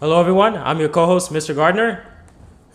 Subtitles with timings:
[0.00, 0.56] Hello, everyone.
[0.56, 1.54] I'm your co-host, Mr.
[1.54, 2.04] Gardner.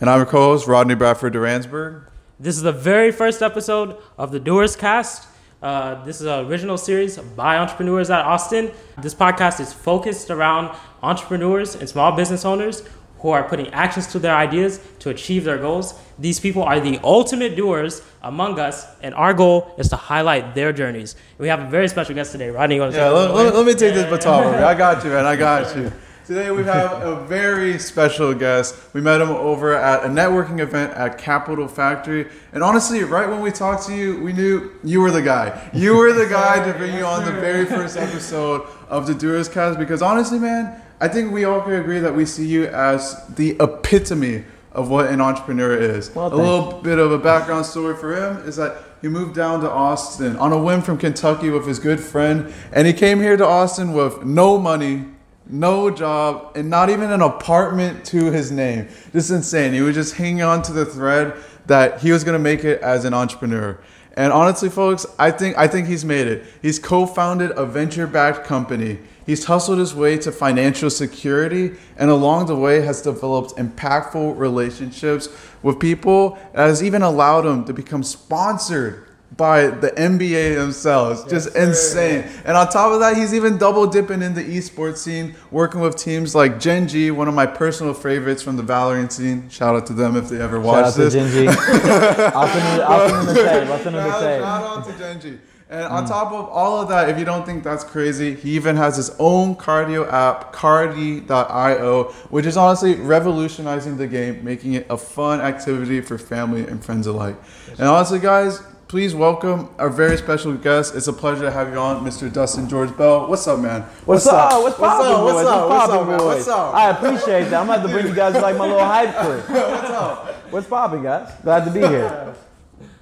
[0.00, 2.06] And I'm your co-host, Rodney Bradford Duransburg.
[2.40, 5.28] This is the very first episode of the Doers Cast.
[5.62, 8.72] Uh, this is an original series by entrepreneurs at Austin.
[9.00, 12.82] This podcast is focused around entrepreneurs and small business owners
[13.20, 15.94] who are putting actions to their ideas to achieve their goals.
[16.18, 20.72] These people are the ultimate doers among us, and our goal is to highlight their
[20.72, 21.14] journeys.
[21.38, 22.50] We have a very special guest today.
[22.50, 24.64] Rodney, you want to Yeah, let, let- let me take this baton over.
[24.64, 25.24] I got you, man.
[25.24, 25.92] I got you.
[26.32, 28.74] Today we have a very special guest.
[28.94, 32.26] We met him over at a networking event at Capital Factory.
[32.54, 35.70] And honestly, right when we talked to you, we knew you were the guy.
[35.74, 39.46] You were the guy to bring you on the very first episode of the Doers
[39.50, 43.26] Cast because honestly, man, I think we all can agree that we see you as
[43.34, 46.14] the epitome of what an entrepreneur is.
[46.14, 49.60] Well, a little bit of a background story for him is that he moved down
[49.60, 53.36] to Austin on a whim from Kentucky with his good friend, and he came here
[53.36, 55.04] to Austin with no money,
[55.46, 58.88] no job, and not even an apartment to his name.
[59.12, 59.72] Just insane.
[59.72, 61.34] He was just hanging on to the thread
[61.66, 63.78] that he was gonna make it as an entrepreneur.
[64.16, 66.44] And honestly, folks, I think I think he's made it.
[66.60, 68.98] He's co-founded a venture-backed company.
[69.24, 75.28] He's hustled his way to financial security and along the way has developed impactful relationships
[75.62, 79.06] with people that has even allowed him to become sponsored
[79.36, 81.24] by the NBA themselves.
[81.24, 82.28] Just insane.
[82.44, 85.96] And on top of that, he's even double dipping in the esports scene, working with
[85.96, 89.48] teams like Gen G, one of my personal favorites from the Valorant scene.
[89.48, 91.14] Shout out to them if they ever watch this.
[91.14, 91.56] Shout out to this.
[91.56, 92.28] Gen G.
[92.34, 93.68] I'll send him, I'll send the tape.
[93.68, 94.40] I'll send him the Shout, tape.
[94.42, 95.38] shout out to Gen G.
[95.72, 96.08] And on mm.
[96.08, 99.10] top of all of that, if you don't think that's crazy, he even has his
[99.18, 106.02] own cardio app, Cardi.io, which is honestly revolutionizing the game, making it a fun activity
[106.02, 107.36] for family and friends alike.
[107.78, 110.94] And honestly, guys, please welcome our very special guest.
[110.94, 112.30] It's a pleasure to have you on, Mr.
[112.30, 113.26] Dustin George Bell.
[113.26, 113.80] What's up, man?
[114.04, 114.62] What's, up?
[114.62, 115.20] What's poppin', up?
[115.20, 115.32] boys?
[115.32, 115.68] What's up?
[115.70, 116.18] What's poppin', up, man?
[116.18, 116.26] boys?
[116.26, 116.74] What's up?
[116.74, 117.54] I appreciate that.
[117.54, 119.54] I'm about to bring you guys like my little hype crew.
[119.54, 120.34] What's up?
[120.52, 121.32] What's poppin', guys?
[121.42, 122.34] Glad to be here.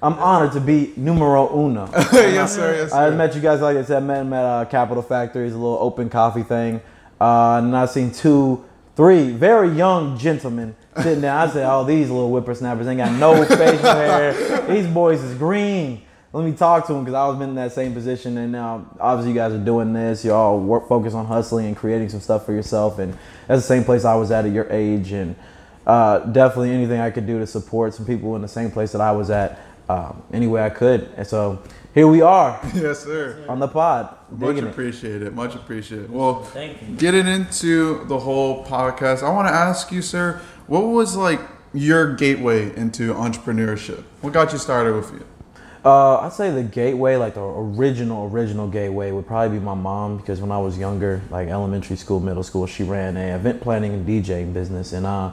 [0.01, 1.91] I'm honored to be numero uno.
[2.13, 2.73] yes, sir.
[2.73, 5.47] Yes, I met you guys, like I said, I met him at uh, Capital Factory.
[5.47, 6.81] It's a little open coffee thing.
[7.21, 8.65] Uh, and I've seen two,
[9.01, 11.33] three very young gentlemen sitting there.
[11.33, 14.67] I said, oh, these little whippersnappers ain't got no facial hair.
[14.67, 16.03] These boys is green.
[16.35, 18.37] Let me talk to them because I was been in that same position.
[18.37, 20.23] And now, obviously, you guys are doing this.
[20.23, 22.99] You're all work, focused on hustling and creating some stuff for yourself.
[22.99, 23.17] And
[23.49, 25.13] that's the same place I was at at your age.
[25.13, 25.35] And
[25.87, 29.01] uh, definitely anything I could do to support some people in the same place that
[29.01, 31.09] I was at, um, any way I could.
[31.17, 31.63] And so
[31.95, 33.45] here we are Yes, sir.
[33.49, 34.17] on the pod.
[34.31, 34.71] Much Digging it.
[34.71, 35.35] appreciated.
[35.35, 36.11] Much appreciated.
[36.11, 36.95] Well, Thank you.
[36.97, 41.41] getting into the whole podcast, I want to ask you, sir, what was like
[41.75, 44.05] your gateway into entrepreneurship?
[44.21, 45.27] What got you started with you?
[45.85, 50.19] Uh, I'd say the gateway, like the original, original gateway, would probably be my mom
[50.19, 53.95] because when I was younger, like elementary school, middle school, she ran a event planning
[53.95, 55.33] and DJing business, and uh,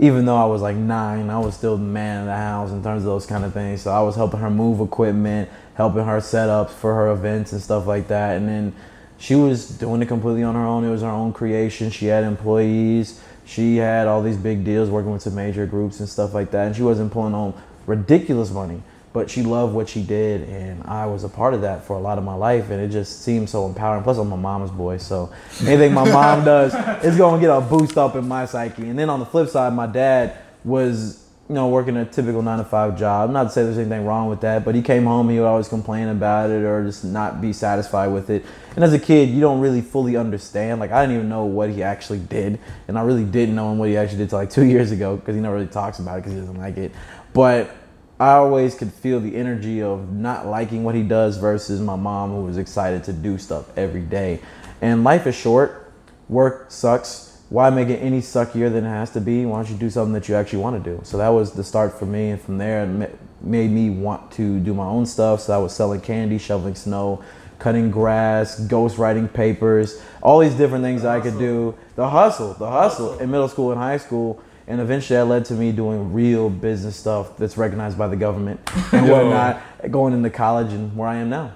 [0.00, 2.82] even though I was like nine, I was still the man of the house in
[2.82, 3.82] terms of those kind of things.
[3.82, 7.60] So I was helping her move equipment, helping her set up for her events and
[7.60, 8.74] stuff like that, and then
[9.18, 10.84] she was doing it completely on her own.
[10.84, 11.90] It was her own creation.
[11.90, 13.20] She had employees.
[13.46, 16.66] She had all these big deals working with some major groups and stuff like that,
[16.66, 17.54] and she wasn't pulling home
[17.86, 18.82] ridiculous money
[19.14, 22.00] but she loved what she did and i was a part of that for a
[22.00, 24.96] lot of my life and it just seemed so empowering plus i'm my mom's boy
[24.98, 26.74] so anything my mom does
[27.04, 29.48] is going to get a boost up in my psyche and then on the flip
[29.48, 33.50] side my dad was you know working a typical nine to five job not to
[33.50, 36.48] say there's anything wrong with that but he came home he would always complain about
[36.50, 38.44] it or just not be satisfied with it
[38.76, 41.68] and as a kid you don't really fully understand like i didn't even know what
[41.68, 44.64] he actually did and i really didn't know what he actually did till like two
[44.74, 46.92] years ago because he never really talks about it because he doesn't like it
[47.34, 47.76] but
[48.18, 52.30] I always could feel the energy of not liking what he does versus my mom
[52.30, 54.40] who was excited to do stuff every day.
[54.80, 55.92] And life is short.
[56.28, 57.23] Work sucks.
[57.50, 59.44] Why make it any suckier than it has to be?
[59.44, 61.00] Why don't you do something that you actually want to do?
[61.04, 62.30] So that was the start for me.
[62.30, 65.42] And from there, it made me want to do my own stuff.
[65.42, 67.22] So I was selling candy, shoveling snow,
[67.58, 71.76] cutting grass, ghostwriting papers, all these different things that I could do.
[71.96, 74.42] The hustle, the hustle in middle school and high school.
[74.66, 78.60] And eventually that led to me doing real business stuff that's recognized by the government
[78.92, 81.52] and whatnot, going into college and where I am now.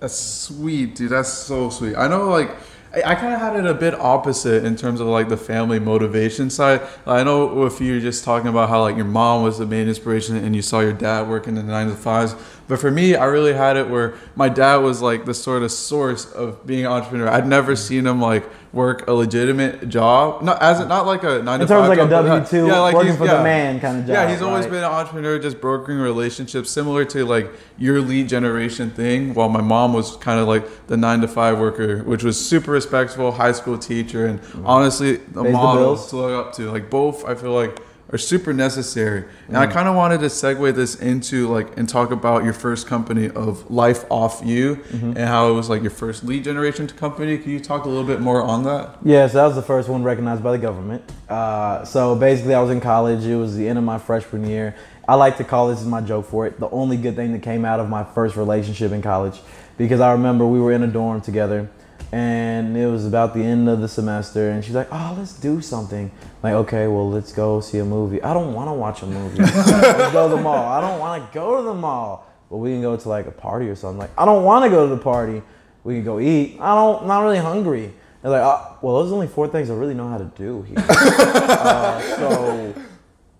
[0.00, 1.10] That's sweet, dude.
[1.10, 1.94] That's so sweet.
[1.94, 2.50] I know, like,
[2.92, 5.78] I, I kind of had it a bit opposite in terms of like the family
[5.78, 6.82] motivation side.
[7.06, 10.36] I know if you're just talking about how like your mom was the main inspiration
[10.36, 12.34] and you saw your dad working in the nine to fives,
[12.70, 15.72] but for me, I really had it where my dad was like the sort of
[15.72, 17.28] source of being an entrepreneur.
[17.28, 21.42] I'd never seen him like work a legitimate job, not as it not like a
[21.42, 23.42] nine In to terms five like a job, but, W two, like working for the
[23.42, 24.14] man kind of job.
[24.14, 24.70] yeah, he's always right?
[24.70, 29.34] been an entrepreneur, just brokering relationships, similar to like your lead generation thing.
[29.34, 32.70] While my mom was kind of like the nine to five worker, which was super
[32.70, 34.64] respectful high school teacher, and mm-hmm.
[34.64, 36.70] honestly, a Pays the model to look up to.
[36.70, 37.80] Like both, I feel like
[38.12, 39.24] are super necessary.
[39.46, 39.60] And Mm.
[39.60, 43.30] I kind of wanted to segue this into like and talk about your first company
[43.30, 45.16] of Life Off You Mm-hmm.
[45.16, 47.38] and how it was like your first lead generation company.
[47.38, 48.96] Can you talk a little bit more on that?
[49.04, 51.02] Yeah, so that was the first one recognized by the government.
[51.28, 53.24] Uh, so basically, I was in college.
[53.24, 54.74] It was the end of my freshman year.
[55.06, 56.58] I like to call this is my joke for it.
[56.60, 59.40] The only good thing that came out of my first relationship in college,
[59.76, 61.68] because I remember we were in a dorm together,
[62.12, 65.60] and it was about the end of the semester, and she's like, "Oh, let's do
[65.60, 66.10] something."
[66.42, 68.22] Like, okay, well, let's go see a movie.
[68.22, 69.38] I don't want to watch a movie.
[69.42, 70.66] let's go to the mall.
[70.68, 72.26] I don't want to go to the mall.
[72.50, 73.98] But we can go to like a party or something.
[73.98, 75.40] Like, I don't want to go to the party.
[75.84, 76.58] We can go eat.
[76.60, 77.02] I don't.
[77.02, 77.92] I'm Not really hungry.
[78.22, 80.62] They're like, oh, well, those are only four things I really know how to do
[80.62, 80.76] here.
[80.88, 82.74] uh, so,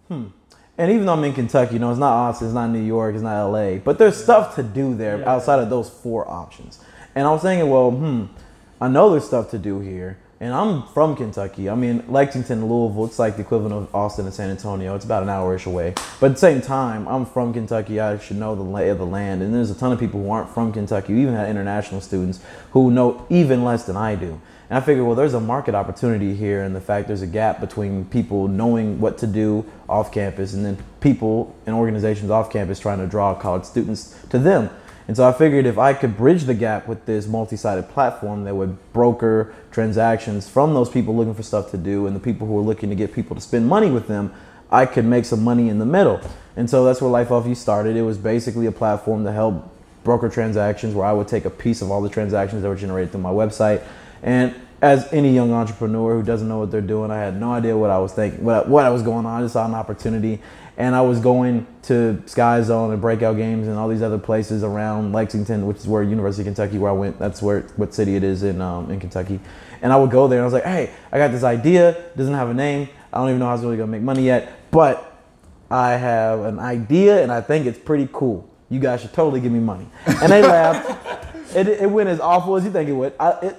[0.08, 0.26] hmm.
[0.78, 3.14] And even though I'm in Kentucky, you know, it's not Austin, it's not New York,
[3.14, 5.31] it's not LA, but there's stuff to do there Yeah.
[5.34, 6.82] outside of those four options.
[7.14, 8.25] And I was thinking, well, hmm,
[8.81, 10.19] I know there's stuff to do here.
[10.43, 11.69] And I'm from Kentucky.
[11.69, 14.94] I mean, Lexington, Louisville, it's like the equivalent of Austin and San Antonio.
[14.94, 15.93] It's about an hour-ish away.
[16.19, 18.00] But at the same time, I'm from Kentucky.
[18.00, 19.43] I should know the lay of the land.
[19.43, 21.12] And there's a ton of people who aren't from Kentucky.
[21.12, 22.41] We even had international students
[22.71, 24.41] who know even less than I do.
[24.71, 27.61] And I figured, well, there's a market opportunity here, and the fact there's a gap
[27.61, 32.79] between people knowing what to do off campus and then people and organizations off campus
[32.79, 34.71] trying to draw college students to them.
[35.08, 38.44] And so I figured if I could bridge the gap with this multi sided platform
[38.44, 42.47] that would broker transactions from those people looking for stuff to do and the people
[42.47, 44.32] who are looking to get people to spend money with them,
[44.70, 46.20] I could make some money in the middle.
[46.56, 47.97] And so that's where Life Off You started.
[47.97, 49.69] It was basically a platform to help
[50.05, 53.12] broker transactions where I would take a piece of all the transactions that were generated
[53.12, 53.82] through my website.
[54.23, 57.77] And as any young entrepreneur who doesn't know what they're doing, I had no idea
[57.77, 59.41] what I was thinking, what, what I was going on.
[59.41, 60.41] I just saw an opportunity.
[60.79, 64.65] And I was going to Sky Zone and breakout games and all these other places
[64.65, 67.19] around Lexington, which is where University of Kentucky, where I went.
[67.19, 69.41] That's where what city it is in um, in Kentucky.
[69.82, 71.91] And I would go there and I was like, hey, I got this idea.
[71.91, 72.88] It Doesn't have a name.
[73.12, 75.21] I don't even know how it's really gonna make money yet, but
[75.71, 78.49] I have an idea and I think it's pretty cool.
[78.71, 79.87] You guys should totally give me money.
[80.06, 81.06] And they laughed.
[81.53, 83.12] It, it went as awful as you think it would.
[83.19, 83.56] I, it,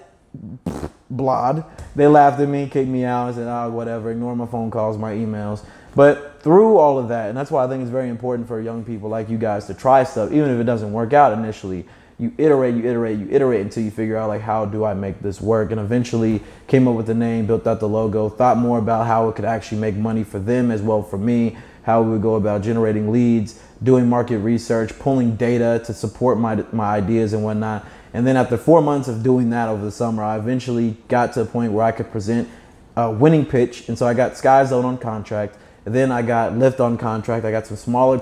[1.12, 1.66] blod.
[1.96, 4.12] They laughed at me, kicked me out, and said, "Oh, whatever.
[4.12, 5.62] Ignore my phone calls, my emails."
[5.96, 8.84] But through all of that, and that's why I think it's very important for young
[8.84, 11.86] people like you guys to try stuff, even if it doesn't work out initially.
[12.18, 15.22] You iterate, you iterate, you iterate until you figure out like how do I make
[15.22, 18.78] this work, and eventually came up with the name, built out the logo, thought more
[18.78, 22.12] about how it could actually make money for them as well for me, how we
[22.12, 27.34] would go about generating leads, doing market research, pulling data to support my my ideas
[27.34, 27.86] and whatnot.
[28.13, 31.42] And then after four months of doing that over the summer, I eventually got to
[31.42, 32.50] a point where I could present
[32.98, 33.88] a winning pitch.
[33.88, 35.58] And so I got Sky Zone on contract.
[35.86, 37.46] And then I got Lyft on contract.
[37.46, 38.22] I got some smaller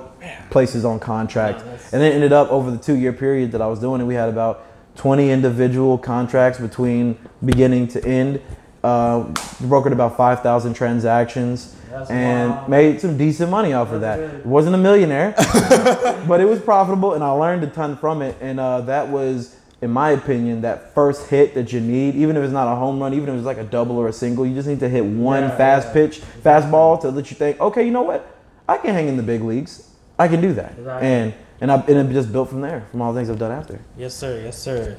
[0.50, 1.62] places on contract.
[1.92, 4.14] and then ended up over the two year period that I was doing it, we
[4.14, 4.66] had about
[4.96, 8.42] 20 individual contracts between beginning to end.
[8.82, 9.26] Uh,
[9.64, 12.70] brokered about 5,000 transactions That's and wild.
[12.70, 14.16] made some decent money off of that.
[14.20, 14.46] good.
[14.46, 15.34] Wasn't a millionaire,
[16.30, 18.38] but it was profitable and I learned a ton from it.
[18.40, 22.44] And uh, that was, in my opinion, that first hit that you need, even if
[22.44, 24.54] it's not a home run, even if it's like a double or a single, you
[24.54, 25.94] just need to hit one Yeah, fast yeah.
[25.94, 28.36] pitch, fastball to let you think, okay, you know what?
[28.68, 29.90] I can hang in the big leagues.
[30.18, 30.74] I can do that.
[30.78, 31.08] Exactly.
[31.08, 33.52] And and, I, and it just built from there, from all the things I've done
[33.52, 33.82] after.
[33.98, 34.42] Yes, sir.
[34.46, 34.98] Yes, sir.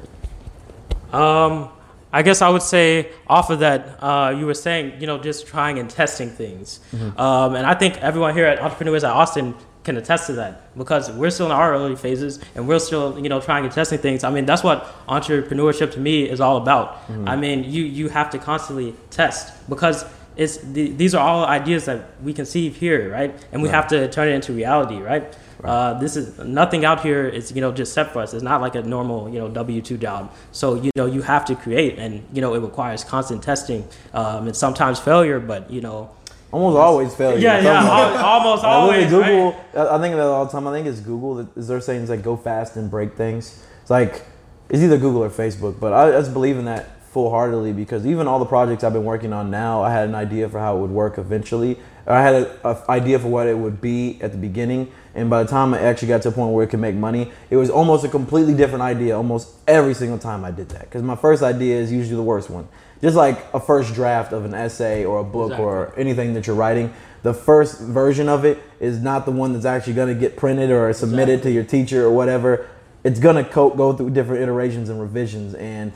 [1.12, 1.70] Um,
[2.12, 5.46] I guess I would say off of that, uh, you were saying, you know, just
[5.46, 6.80] trying and testing things.
[7.16, 11.10] Um, and I think everyone here at Entrepreneurs at Austin can attest to that because
[11.10, 14.24] we're still in our early phases and we're still, you know, trying and testing things.
[14.24, 16.98] I mean, that's what entrepreneurship to me is all about.
[17.26, 20.04] I mean, you you have to constantly test because
[20.36, 23.34] it's the, these are all ideas that we conceive here, right?
[23.52, 25.34] And we have to turn it into reality, right?
[25.62, 28.32] Uh, this is nothing out here is you know just set for us.
[28.32, 30.32] It's not like a normal you know W two job.
[30.52, 34.46] So you know you have to create, and you know it requires constant testing um,
[34.46, 35.38] and sometimes failure.
[35.38, 36.10] But you know,
[36.52, 37.38] Almost always failure.
[37.38, 38.20] yeah, yeah, Something.
[38.20, 39.12] al- almost I always.
[39.12, 39.26] right?
[39.26, 39.56] Google.
[39.74, 40.66] I I think of that all the time.
[40.66, 43.62] I think it's Google that is they're saying it's like go fast and break things.
[43.82, 44.22] It's like
[44.68, 48.26] it's either Google or Facebook, but I just believe in that full heartedly because even
[48.28, 50.80] all the projects I've been working on now, I had an idea for how it
[50.80, 51.78] would work eventually.
[52.06, 55.42] Or I had an idea for what it would be at the beginning, and by
[55.42, 57.68] the time I actually got to a point where it could make money, it was
[57.70, 60.82] almost a completely different idea almost every single time I did that.
[60.82, 62.66] Because my first idea is usually the worst one.
[63.02, 66.56] Just like a first draft of an essay or a book or anything that you're
[66.56, 66.92] writing,
[67.22, 70.70] the first version of it is not the one that's actually going to get printed
[70.70, 72.68] or submitted to your teacher or whatever.
[73.02, 75.54] It's going to co- go through different iterations and revisions.
[75.54, 75.92] And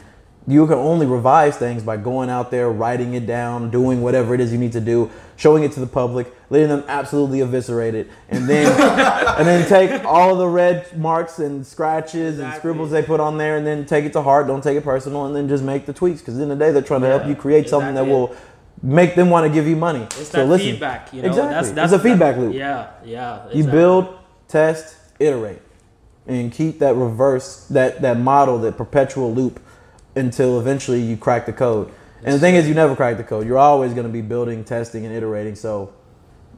[0.47, 4.41] you can only revise things by going out there, writing it down, doing whatever it
[4.41, 8.11] is you need to do, showing it to the public, letting them absolutely eviscerate it,
[8.29, 8.67] and then
[9.39, 13.57] and then take all the red marks and scratches and scribbles they put on there,
[13.57, 14.47] and then take it to heart.
[14.47, 16.21] Don't take it personal, and then just make the tweaks.
[16.21, 18.37] Because in the, the day, they're trying to help you create something that will
[18.83, 20.03] make them want to give you money.
[20.03, 21.29] It's so that listen, feedback, you know.
[21.29, 21.55] Exactly.
[21.55, 22.55] That's, that's it's a feedback that- loop.
[22.55, 23.51] Yeah, yeah.
[23.51, 25.63] You build, test, iterate,
[26.27, 29.59] and keep that reverse that that model, that perpetual loop,
[30.17, 31.91] until eventually you crack the code.
[32.23, 33.47] And the thing is, you never crack the code.
[33.47, 35.55] You're always going to be building, testing, and iterating.
[35.57, 35.93] So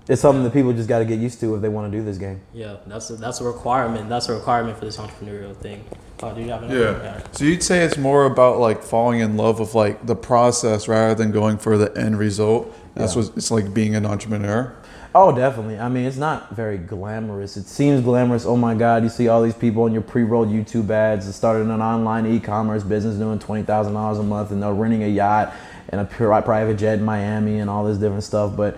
[0.09, 2.05] it's something that people just got to get used to if they want to do
[2.05, 2.41] this game.
[2.55, 4.09] Yeah, that's a, that's a requirement.
[4.09, 5.85] That's a requirement for this entrepreneurial thing.
[6.23, 7.01] Oh, do you have another?
[7.03, 7.23] Yeah.
[7.33, 11.15] So you'd say it's more about like falling in love with like the process rather
[11.15, 12.73] than going for the end result.
[12.95, 13.23] That's Yeah.
[13.23, 14.73] what it's like being an entrepreneur.
[15.19, 15.79] Oh, definitely.
[15.79, 17.57] I mean, it's not very glamorous.
[17.57, 18.45] It seems glamorous.
[18.45, 21.63] Oh my God, you see all these people in your pre-rolled YouTube ads that started
[21.63, 25.55] an online e-commerce business doing twenty thousand dollars a month, and they're renting a yacht
[25.89, 28.55] and a private jet in Miami and all this different stuff.
[28.55, 28.77] But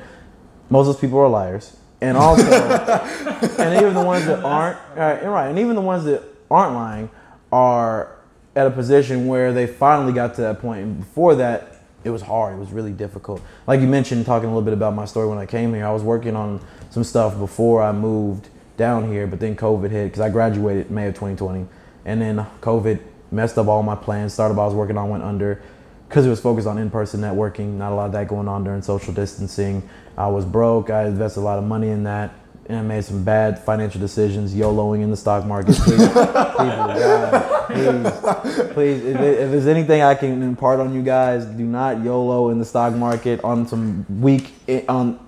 [0.71, 5.21] most of those people are liars, and also, and even the ones that aren't right,
[5.21, 7.11] and right, and even the ones that aren't lying
[7.51, 8.17] are
[8.55, 10.83] at a position where they finally got to that point.
[10.83, 11.78] And before that,
[12.09, 12.57] it was hard.
[12.57, 13.41] It was really difficult.
[13.67, 15.93] Like you mentioned, talking a little bit about my story when I came here, I
[15.93, 16.61] was working on
[16.91, 21.09] some stuff before I moved down here, but then COVID hit because I graduated May
[21.09, 21.67] of 2020,
[22.05, 23.01] and then COVID
[23.31, 24.33] messed up all my plans.
[24.33, 25.63] Startup I was working on went under
[26.09, 27.75] because it was focused on in-person networking.
[27.75, 29.89] Not a lot of that going on during social distancing.
[30.17, 30.91] I was broke.
[30.91, 32.33] I invested a lot of money in that.
[32.69, 35.75] And I made some bad financial decisions, YOLOing in the stock market.
[35.77, 39.05] Please, people, God, please, please.
[39.07, 42.67] If, if there's anything I can impart on you guys, do not YOLO in the
[42.67, 44.53] stock market on some weak
[44.87, 45.19] on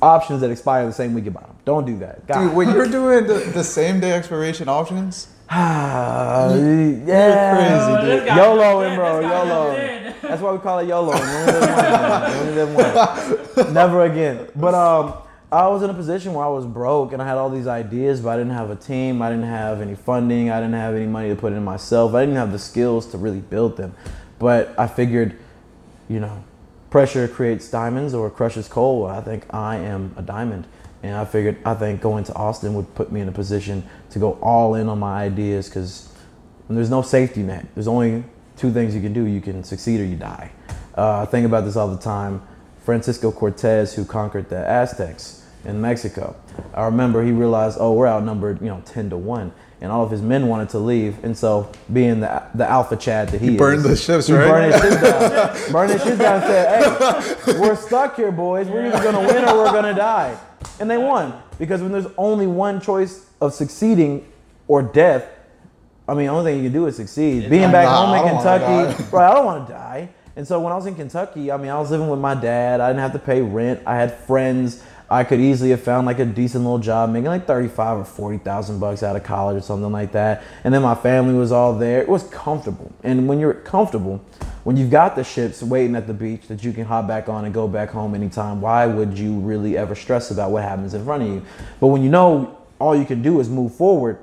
[0.00, 1.56] options that expire the same week you buy them.
[1.64, 2.24] Don't do that.
[2.28, 2.44] God.
[2.44, 7.54] Dude, when you're doing the, the same day expiration options, Ah, yeah.
[7.56, 8.28] crazy, Oh, this dude.
[8.28, 9.70] guy YOLO, jumped in, bro, YOLO.
[9.76, 10.14] in.
[10.22, 11.12] That's why we call it YOLO.
[11.12, 12.30] We only live once, man.
[12.30, 13.70] We only live once.
[13.72, 14.48] Never again.
[14.54, 15.14] But um,
[15.50, 18.20] I was in a position where I was broke and I had all these ideas,
[18.20, 19.22] but I didn't have a team.
[19.22, 20.50] I didn't have any funding.
[20.50, 22.14] I didn't have any money to put in myself.
[22.14, 23.94] I didn't have the skills to really build them.
[24.40, 25.38] But I figured,
[26.08, 26.42] you know,
[26.90, 29.06] pressure creates diamonds or crushes coal.
[29.06, 30.66] I think I am a diamond.
[31.04, 34.18] And I figured, I think going to Austin would put me in a position to
[34.18, 36.12] go all in on my ideas because
[36.68, 37.66] there's no safety net.
[37.74, 38.24] There's only
[38.56, 40.50] two things you can do you can succeed or you die.
[40.96, 42.42] Uh, I think about this all the time.
[42.86, 46.36] Francisco Cortez, who conquered the Aztecs in Mexico,
[46.72, 49.52] I remember he realized, oh, we're outnumbered, you know, 10 to 1.
[49.80, 51.22] And all of his men wanted to leave.
[51.24, 54.32] And so, being the, the alpha Chad that he, He burned is, the ships, he
[54.32, 54.48] right?
[54.48, 55.56] burned his ships down.
[55.72, 58.68] burned his ships down and said, hey, we're stuck here, boys.
[58.68, 60.38] We're either going to win or we're going to die.
[60.80, 61.34] And they won.
[61.58, 64.26] Because when there's only one choice of succeeding
[64.68, 65.26] or death,
[66.08, 67.50] I mean, the only thing you can do is succeed.
[67.50, 70.08] Being back Nah, home in Kentucky, bro, I don't want to die.
[70.36, 72.80] And so when I was in Kentucky, I mean, I was living with my dad.
[72.80, 73.80] I didn't have to pay rent.
[73.86, 74.82] I had friends.
[75.08, 78.38] I could easily have found like a decent little job, making like thirty-five or forty
[78.38, 80.42] thousand bucks out of college or something like that.
[80.64, 82.02] And then my family was all there.
[82.02, 82.92] It was comfortable.
[83.02, 84.20] And when you're comfortable,
[84.64, 87.44] when you've got the ships waiting at the beach that you can hop back on
[87.44, 91.04] and go back home anytime, why would you really ever stress about what happens in
[91.04, 91.42] front of you?
[91.80, 94.18] But when you know all you can do is move forward,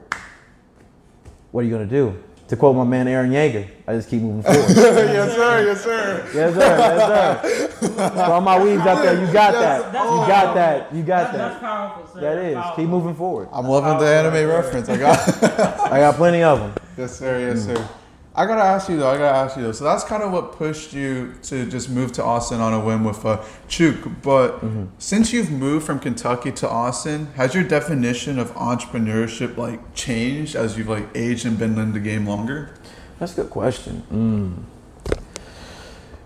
[1.52, 2.22] what are you gonna do?
[2.50, 4.70] To quote my man Eren Yeager, I just keep moving forward.
[4.70, 5.66] yes, sir.
[5.66, 6.30] Yes, sir.
[6.36, 7.38] yes, sir.
[7.40, 8.08] Yes, sir.
[8.10, 9.94] For all my weebs out there, you got that.
[9.94, 10.94] You got that.
[10.94, 11.62] You got That's that.
[11.62, 12.20] powerful, sir.
[12.20, 12.56] That is.
[12.56, 12.76] Powerful.
[12.84, 13.48] Keep moving forward.
[13.52, 14.90] I'm loving the anime reference.
[14.90, 15.44] I got.
[15.92, 16.74] I got plenty of them.
[16.98, 17.40] yes, sir.
[17.40, 17.90] Yes, sir.
[18.36, 19.10] I gotta ask you though.
[19.10, 19.72] I gotta ask you though.
[19.72, 23.04] So that's kind of what pushed you to just move to Austin on a whim
[23.04, 23.96] with uh, Chuk.
[24.24, 24.64] But
[24.98, 30.78] since you've moved from Kentucky to Austin, has your definition of entrepreneurship like changed as
[30.78, 32.74] you've like aged and been in the game longer?
[33.20, 34.04] That's a good question.
[34.12, 35.20] Mm.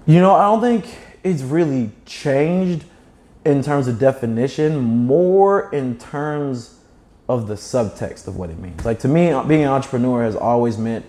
[0.05, 2.85] You know, I don't think it's really changed
[3.43, 6.79] in terms of definition, more in terms
[7.27, 8.85] of the subtext of what it means.
[8.85, 11.05] Like to me, being an entrepreneur has always meant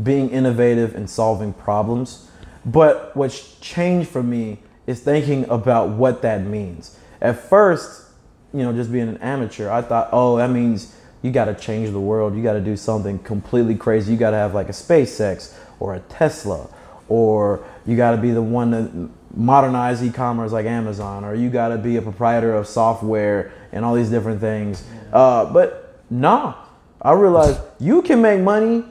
[0.00, 2.30] being innovative and solving problems.
[2.64, 6.98] But what's changed for me is thinking about what that means.
[7.20, 8.08] At first,
[8.52, 11.90] you know, just being an amateur, I thought, oh, that means you got to change
[11.90, 12.36] the world.
[12.36, 14.12] You got to do something completely crazy.
[14.12, 16.68] You got to have like a SpaceX or a Tesla,
[17.08, 21.68] or you got to be the one to modernize e-commerce like Amazon, or you got
[21.68, 24.84] to be a proprietor of software and all these different things.
[25.12, 26.54] Uh, but nah,
[27.00, 28.84] I realized you can make money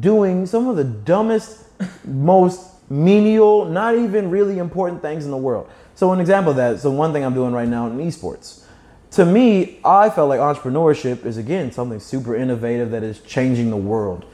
[0.00, 1.64] doing some of the dumbest,
[2.04, 5.68] most menial, not even really important things in the world.
[5.94, 8.64] So an example of that, so one thing I'm doing right now in esports.
[9.12, 13.76] To me, I felt like entrepreneurship is again something super innovative that is changing the
[13.76, 14.24] world.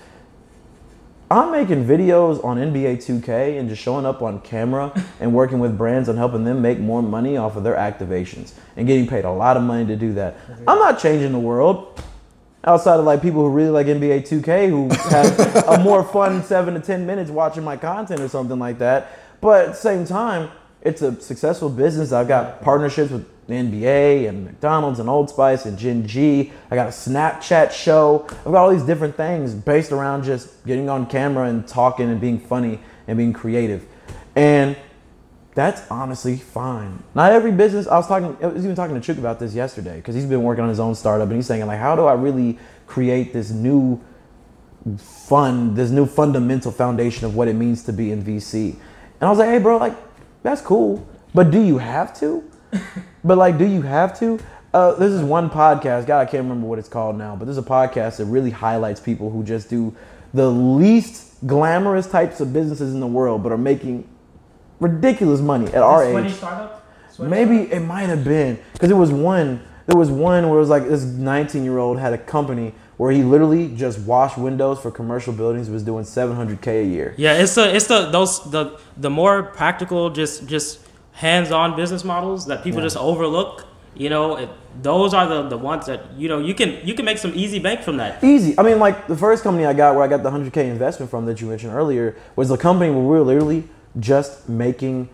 [1.31, 5.79] I'm making videos on NBA 2K and just showing up on camera and working with
[5.79, 9.31] brands and helping them make more money off of their activations and getting paid a
[9.31, 10.39] lot of money to do that.
[10.67, 12.03] I'm not changing the world
[12.65, 16.75] outside of like people who really like NBA 2K who have a more fun seven
[16.75, 19.19] to 10 minutes watching my content or something like that.
[19.41, 20.51] But at the same time,
[20.83, 22.13] it's a successful business.
[22.13, 26.53] I've got partnerships with the NBA and McDonald's and Old Spice and Gen G.
[26.71, 28.27] I got a Snapchat show.
[28.31, 32.21] I've got all these different things based around just getting on camera and talking and
[32.21, 33.87] being funny and being creative.
[34.37, 34.77] And
[35.61, 37.03] that's honestly fine.
[37.15, 37.87] Not every business.
[37.87, 38.37] I was talking.
[38.43, 40.81] I was even talking to Chuk about this yesterday because he's been working on his
[40.81, 44.01] own startup and he's saying like, how do I really create this new
[44.97, 48.73] fund, this new fundamental foundation of what it means to be in VC?
[48.73, 49.97] And I was like, hey, bro, like
[50.43, 52.43] that's cool, but do you have to?
[53.25, 54.41] but like, do you have to?
[54.73, 56.07] Uh, this is one podcast.
[56.07, 59.01] God, I can't remember what it's called now, but there's a podcast that really highlights
[59.01, 59.95] people who just do
[60.33, 64.09] the least glamorous types of businesses in the world, but are making
[64.81, 66.33] ridiculous money at our age.
[66.35, 66.85] startup?
[67.13, 69.63] Sweaty Maybe it might have been because it was one.
[69.87, 73.11] There was one where it was like this 19 year old had a company where
[73.11, 75.69] he literally just washed windows for commercial buildings.
[75.71, 77.15] Was doing 700k a year.
[77.17, 80.81] Yeah, it's the it's the those the the more practical, just just
[81.13, 82.87] hands-on business models that people Yeah.
[82.87, 83.67] just overlook.
[83.97, 84.49] You know, it,
[84.83, 87.59] those are the the ones that you know you can you can make some easy
[87.59, 88.23] bank from that.
[88.23, 88.55] Easy.
[88.57, 91.27] I mean, like the first company I got where I got the 100k investment from
[91.27, 93.65] that you mentioned earlier was the company where we were literally
[93.99, 95.09] just making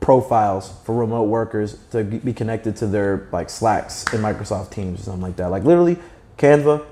[0.00, 5.04] profiles for remote workers to be connected to their like Slacks and Microsoft Teams or
[5.04, 5.50] something like that.
[5.50, 5.98] Like literally
[6.36, 6.84] Canva,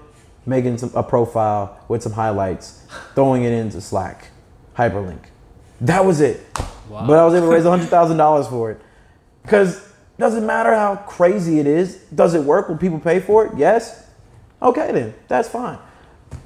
[0.45, 4.29] making some, a profile with some highlights, throwing it into Slack,
[4.77, 5.25] hyperlink.
[5.81, 6.45] That was it.
[6.89, 7.07] Wow.
[7.07, 8.81] But I was able to raise $100,000 for it.
[9.43, 9.87] Because
[10.19, 11.97] doesn't matter how crazy it is.
[12.15, 12.69] Does it work?
[12.69, 13.53] Will people pay for it?
[13.57, 14.09] Yes.
[14.63, 15.79] Okay, then that's fine.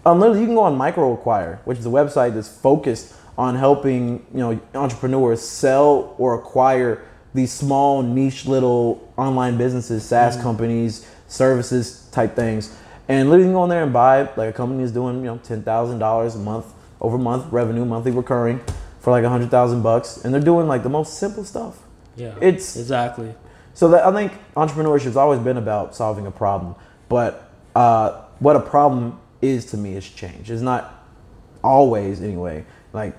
[0.04, 3.54] Um, literally, you can go on Micro Acquire, which is a website that's focused on
[3.56, 11.06] helping you know entrepreneurs sell or acquire these small niche little online businesses, SaaS companies,
[11.26, 12.76] services type things,
[13.08, 15.62] and literally go on there and buy like a company is doing you know ten
[15.62, 16.66] thousand dollars a month
[17.00, 18.60] over month revenue, monthly recurring
[19.00, 21.78] for like a hundred thousand bucks, and they're doing like the most simple stuff.
[22.16, 23.34] Yeah, It's- exactly.
[23.72, 26.74] So that I think entrepreneurship's always been about solving a problem,
[27.08, 30.50] but uh, what a problem is to me is change.
[30.50, 30.82] It's not
[31.62, 33.14] always anyway like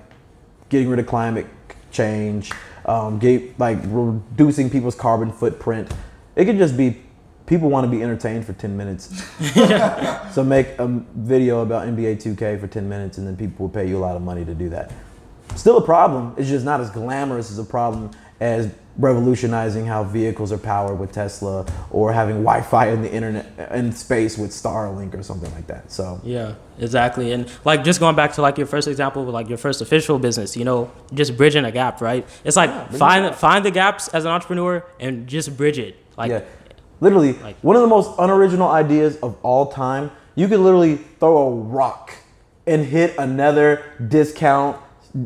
[0.72, 1.46] getting rid of climate
[1.92, 2.50] change,
[2.86, 5.92] um, get, like reducing people's carbon footprint.
[6.34, 7.00] It could just be
[7.44, 9.22] people want to be entertained for ten minutes.
[10.34, 13.86] so make a video about NBA 2K for ten minutes, and then people will pay
[13.86, 14.90] you a lot of money to do that.
[15.54, 16.34] Still a problem.
[16.38, 21.12] It's just not as glamorous as a problem as revolutionizing how vehicles are powered with
[21.12, 25.90] Tesla or having Wi-Fi in the internet in space with Starlink or something like that.
[25.90, 27.32] So Yeah, exactly.
[27.32, 30.18] And like just going back to like your first example with like your first official
[30.18, 32.26] business, you know, just bridging a gap, right?
[32.44, 35.96] It's like bridging find find the gaps as an entrepreneur and just bridge it.
[36.16, 36.42] Like yeah,
[37.00, 40.10] literally like- one of the most unoriginal ideas of all time.
[40.34, 42.14] You could literally throw a rock
[42.66, 44.78] and hit another discount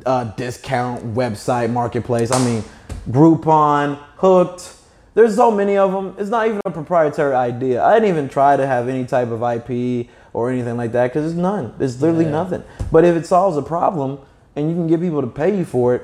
[0.05, 2.33] uh, discount website marketplace.
[2.33, 2.65] I mean,
[3.11, 4.73] Groupon, Hooked.
[5.15, 6.15] There's so many of them.
[6.19, 7.83] It's not even a proprietary idea.
[7.83, 11.23] I didn't even try to have any type of IP or anything like that because
[11.23, 11.73] there's none.
[11.79, 12.33] There's literally Yeah.
[12.33, 12.63] nothing.
[12.93, 14.19] But if it solves a problem
[14.55, 16.03] and you can get people to pay you for it,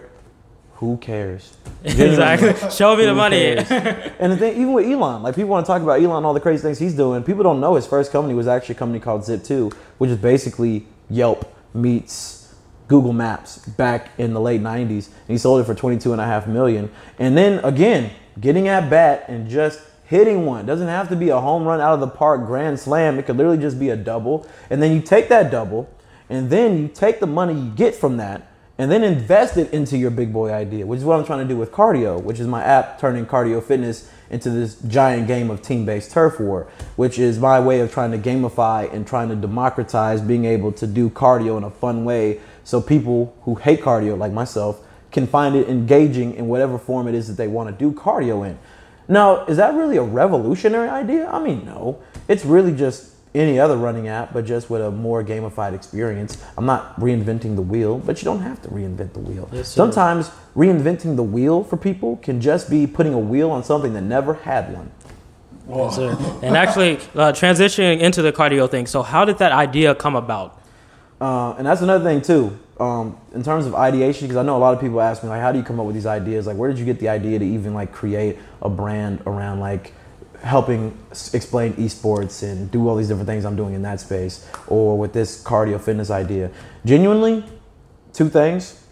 [0.76, 1.54] who cares?
[1.84, 2.54] exactly.
[2.70, 3.56] Show me the money.
[3.58, 6.32] and the thing, even with Elon, like people want to talk about Elon, and all
[6.34, 7.22] the crazy things he's doing.
[7.22, 10.86] People don't know his first company was actually a company called Zip2, which is basically
[11.10, 12.41] Yelp meets
[12.92, 15.06] Google Maps back in the late 90s.
[15.06, 16.90] And he sold it for 22 and a half million.
[17.18, 20.66] And then again, getting at bat and just hitting one.
[20.66, 23.18] Doesn't have to be a home run out of the park grand slam.
[23.18, 24.46] It could literally just be a double.
[24.68, 25.88] And then you take that double
[26.28, 29.96] and then you take the money you get from that and then invest it into
[29.96, 32.46] your big boy idea, which is what I'm trying to do with cardio, which is
[32.46, 37.18] my app turning cardio fitness into this giant game of team based turf war, which
[37.18, 41.10] is my way of trying to gamify and trying to democratize being able to do
[41.10, 45.68] cardio in a fun way so people who hate cardio, like myself, can find it
[45.68, 48.58] engaging in whatever form it is that they want to do cardio in.
[49.08, 51.28] Now, is that really a revolutionary idea?
[51.28, 52.02] I mean, no.
[52.28, 56.42] It's really just any other running app, but just with a more gamified experience.
[56.56, 59.48] I'm not reinventing the wheel, but you don't have to reinvent the wheel.
[59.52, 59.68] Yes.
[59.68, 64.02] Sometimes reinventing the wheel for people can just be putting a wheel on something that
[64.02, 64.90] never had one.
[65.68, 65.96] Yes.
[66.42, 68.86] And actually, uh, transitioning into the cardio thing.
[68.86, 70.61] So, how did that idea come about?
[71.22, 72.58] Uh, and that's another thing too.
[72.80, 75.40] Um, in terms of ideation, because I know a lot of people ask me like,
[75.40, 76.48] how do you come up with these ideas?
[76.48, 79.92] Like, where did you get the idea to even like create a brand around like
[80.42, 80.98] helping
[81.32, 85.12] explain esports and do all these different things I'm doing in that space, or with
[85.12, 86.50] this cardio fitness idea?
[86.84, 87.44] Genuinely,
[88.12, 88.84] two things.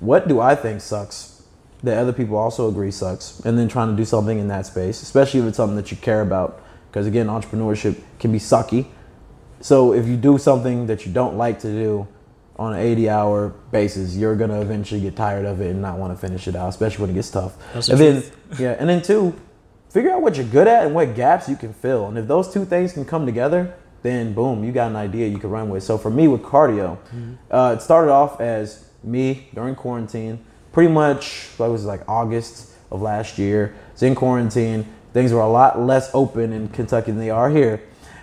[0.00, 1.44] What do I think sucks
[1.84, 3.38] that other people also agree sucks?
[3.44, 5.98] And then trying to do something in that space, especially if it's something that you
[5.98, 6.60] care about.
[6.90, 8.86] Because again, entrepreneurship can be sucky.
[9.64, 12.06] So if you do something that you don't like to do
[12.56, 16.12] on an 80 hour basis, you're gonna eventually get tired of it and not want
[16.12, 17.56] to finish it out, especially when it gets tough.
[17.72, 18.36] That's the and then truth.
[18.60, 19.34] yeah, and then two,
[19.88, 22.08] figure out what you're good at and what gaps you can fill.
[22.08, 25.38] And if those two things can come together, then boom, you got an idea you
[25.38, 25.82] can run with.
[25.82, 26.98] So for me with cardio,
[27.50, 32.68] uh, it started off as me during quarantine, pretty much what was it, like August
[32.90, 33.74] of last year.
[33.92, 34.86] It's in quarantine.
[35.14, 37.80] Things were a lot less open in Kentucky than they are here,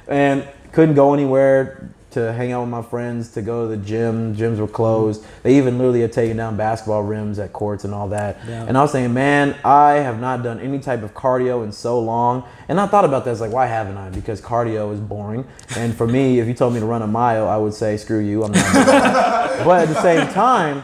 [0.08, 4.36] and couldn't go anywhere to hang out with my friends, to go to the gym.
[4.36, 5.24] Gyms were closed.
[5.44, 8.38] They even literally had taken down basketball rims at courts and all that.
[8.46, 8.66] Yeah.
[8.68, 12.00] And I was saying, man, I have not done any type of cardio in so
[12.02, 12.44] long.
[12.68, 13.32] And I thought about that.
[13.32, 14.10] It's like, why haven't I?
[14.10, 15.48] Because cardio is boring.
[15.78, 18.20] And for me, if you told me to run a mile, I would say, screw
[18.20, 18.44] you.
[18.44, 18.74] I'm not.
[19.66, 20.84] but at the same time,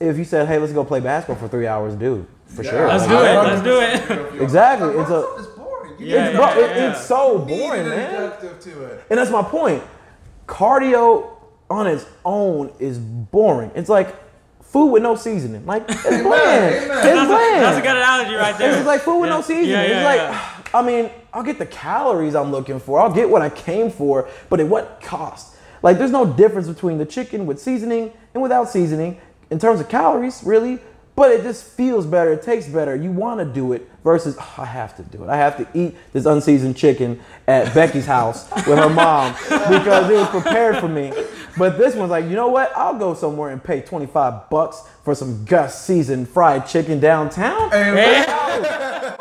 [0.00, 2.88] if you said, hey, let's go play basketball for three hours, dude, for sure.
[2.88, 4.08] Let's Like, do it.
[4.08, 4.42] Let's do it.
[4.42, 4.88] Exactly.
[4.96, 5.51] It's a.
[6.02, 6.90] It's Yeah, bro, yeah, it- yeah.
[6.92, 8.32] it's so boring, man.
[8.40, 9.04] to it.
[9.10, 9.82] And that's my point.
[10.46, 11.30] Cardio
[11.70, 13.70] on its own is boring.
[13.74, 14.14] It's like
[14.62, 15.64] food with no seasoning.
[15.66, 16.22] Like it's bland.
[16.24, 16.72] amen.
[16.74, 17.62] It's That's a, bland.
[17.64, 18.76] that's a good analogy right there.
[18.76, 19.36] It's like food with Yeah.
[19.36, 19.70] no seasoning.
[19.70, 20.78] Yeah, it's like, yeah.
[20.78, 23.00] I mean, I'll get the calories I'm looking for.
[23.00, 25.54] I'll get what I came for, but at what cost?
[25.82, 29.88] Like, there's no difference between the chicken with seasoning and without seasoning in terms of
[29.88, 30.78] calories, really.
[31.14, 32.32] But it just feels better.
[32.32, 32.96] It tastes better.
[32.96, 35.28] You want to do it versus "Oh, I have to do it.
[35.28, 40.14] I have to eat this unseasoned chicken at Becky's house with her mom because it
[40.14, 41.12] was prepared for me.
[41.58, 42.72] But this one's like, you know what?
[42.74, 47.70] I'll go somewhere and pay 25 bucks for some Gus seasoned fried chicken downtown.
[47.70, 48.24] Hey,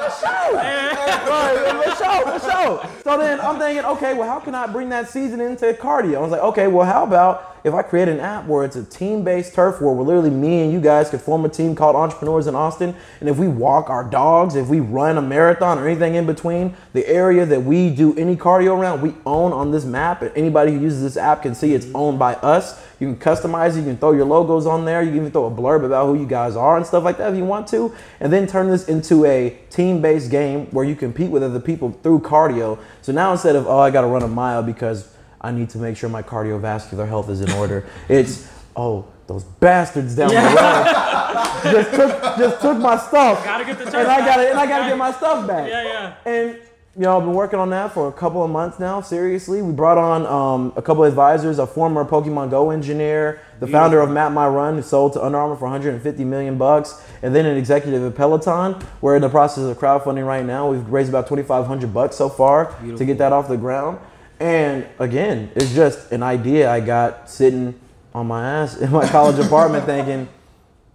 [1.28, 2.90] Right, for sure, for sure.
[3.04, 6.18] So then I'm thinking, okay, well, how can I bring that season into cardio?
[6.18, 8.84] I was like, okay, well, how about if I create an app where it's a
[8.84, 12.48] team-based turf war, where literally me and you guys could form a team called Entrepreneurs
[12.48, 16.16] in Austin, and if we walk our dogs, if we run a marathon or anything
[16.16, 20.22] in between, the area that we do any cardio around, we own on this map,
[20.22, 21.96] and anybody who uses this app can see it's mm-hmm.
[21.96, 22.82] owned by us.
[23.00, 25.48] You can customize it, you can throw your logos on there, you can even throw
[25.48, 27.94] a blurb about who you guys are and stuff like that if you want to,
[28.20, 32.20] and then turn this into a team-based game where you compete with other people through
[32.20, 32.78] cardio.
[33.02, 35.12] So now instead of oh I got to run a mile because
[35.42, 40.16] I need to make sure my cardiovascular health is in order, it's oh those bastards
[40.16, 44.26] down the road just took just took my stuff, Gotta get the and I back.
[44.26, 45.70] got to and I got to get my stuff back.
[45.70, 46.32] Yeah, yeah.
[46.32, 46.60] And
[46.96, 49.00] you know, I've been working on that for a couple of months now.
[49.00, 53.68] Seriously, we brought on um, a couple of advisors, a former Pokemon Go engineer, the
[53.68, 57.34] founder of Map My Run, who sold to Under Armour for 150 million bucks, and
[57.34, 58.76] then an executive at Peloton.
[59.00, 60.70] We're in the process of crowdfunding right now.
[60.70, 63.98] We've raised about 2,500 bucks so far to get that off the ground.
[64.42, 67.80] And again, it's just an idea I got sitting
[68.12, 70.28] on my ass in my college apartment, thinking.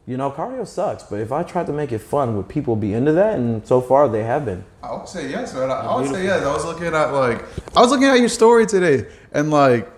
[0.05, 2.93] You know, cardio sucks, but if I tried to make it fun, would people be
[2.93, 3.39] into that?
[3.39, 4.65] And so far, they have been.
[4.83, 5.71] I would say yes, man.
[5.71, 6.43] I, I would say yes.
[6.45, 7.45] I was looking at like
[7.77, 9.91] I was looking at your story today, and like,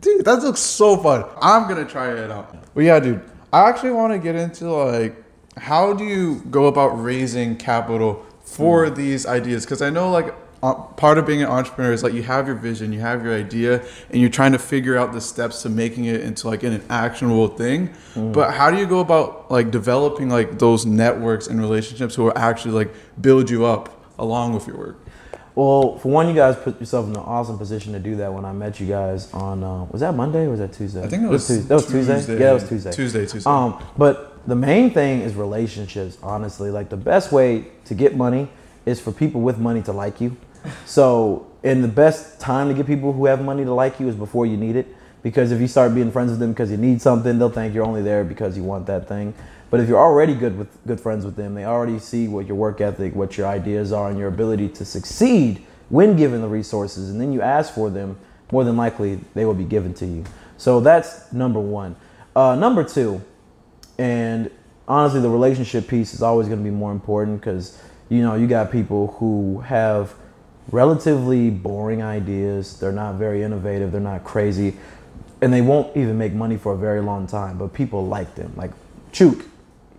[0.00, 1.24] dude, that looks so fun.
[1.40, 2.56] I'm gonna try it out.
[2.74, 5.16] But yeah, dude, I actually want to get into like
[5.56, 8.94] how do you go about raising capital for hmm.
[8.94, 9.64] these ideas?
[9.64, 12.92] Because I know like part of being an entrepreneur is like you have your vision,
[12.92, 16.20] you have your idea, and you're trying to figure out the steps to making it
[16.22, 17.94] into like an actionable thing.
[18.14, 22.36] But how do you go about like developing like those networks and relationships who are
[22.38, 24.98] actually like build you up along with your work?
[25.54, 28.30] Well, for one, you guys put yourself in an awesome position to do that.
[28.32, 31.02] When I met you guys on, uh, was that Monday or was that Tuesday?
[31.02, 31.66] I think it was, Tuesday.
[31.66, 32.14] That was Tuesday.
[32.14, 32.40] Tuesday.
[32.40, 32.92] Yeah, it was Tuesday.
[32.92, 33.50] Tuesday, Tuesday.
[33.50, 36.18] Um, but the main thing is relationships.
[36.22, 38.50] Honestly, like the best way to get money
[38.86, 40.36] is for people with money to like you.
[40.84, 44.14] So, and the best time to get people who have money to like you is
[44.14, 44.86] before you need it.
[45.22, 47.84] Because if you start being friends with them because you need something, they'll think you're
[47.84, 49.34] only there because you want that thing.
[49.70, 52.56] But if you're already good with good friends with them, they already see what your
[52.56, 57.10] work ethic, what your ideas are, and your ability to succeed when given the resources,
[57.10, 58.18] and then you ask for them,
[58.52, 60.24] more than likely they will be given to you.
[60.56, 61.96] So that's number one.
[62.34, 63.22] Uh, number two,
[63.98, 64.50] and
[64.86, 68.46] honestly, the relationship piece is always going to be more important because you know you
[68.46, 70.14] got people who have
[70.70, 72.78] relatively boring ideas.
[72.78, 73.92] They're not very innovative.
[73.92, 74.76] They're not crazy,
[75.40, 77.58] and they won't even make money for a very long time.
[77.58, 78.52] But people like them.
[78.56, 78.72] Like
[79.12, 79.44] Chuk,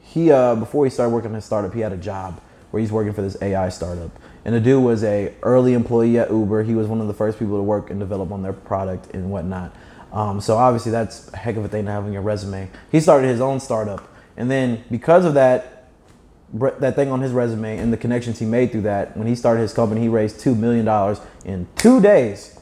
[0.02, 2.41] he uh, before he started working in his startup, he had a job
[2.72, 4.12] where he's working for this AI startup.
[4.46, 6.63] And the dude was a early employee at Uber.
[6.63, 9.30] He was one of the first people to work and develop on their product and
[9.30, 9.76] whatnot.
[10.12, 12.70] Um, so obviously that's a heck of a thing to have on your resume.
[12.91, 15.76] He started his own startup, and then because of that,
[16.53, 19.62] that thing on his resume and the connections he made through that, when he started
[19.62, 22.57] his company, he raised two million dollars in two days.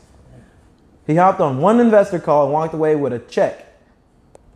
[1.08, 3.66] He hopped on one investor call and walked away with a check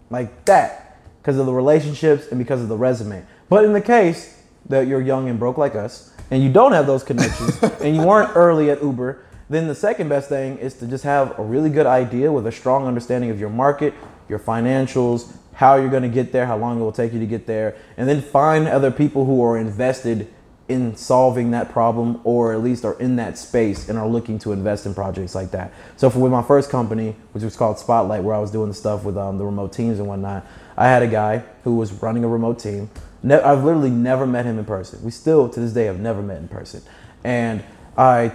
[0.10, 0.98] like that.
[1.22, 3.24] because of the relationships and because of the resume.
[3.50, 6.88] But in the case that you're young and broke like us, and you don't have
[6.88, 10.88] those connections, and you weren't early at Uber, then the second best thing is to
[10.88, 13.94] just have a really good idea with a strong understanding of your market,
[14.28, 17.26] your financials, how you're going to get there, how long it will take you to
[17.26, 20.26] get there, and then find other people who are invested
[20.70, 24.54] in solving that problem or at least are in that space and are looking to
[24.54, 25.74] invest in projects like that.
[25.98, 28.74] So for with my first company, which was called Spotlight, where I was doing the
[28.74, 30.46] stuff with um, the remote teams and whatnot,
[30.78, 32.90] I had a guy who was running a remote team.
[33.22, 35.04] Ne- I've literally never met him in person.
[35.04, 36.84] We still to this day have never met in person.
[37.26, 37.66] And
[37.98, 38.32] I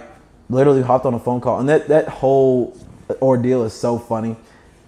[0.47, 2.77] literally hopped on a phone call and that, that whole
[3.19, 4.35] ordeal is so funny.